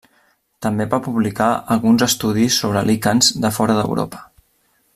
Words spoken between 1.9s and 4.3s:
estudis sobre líquens de fora d'Europa.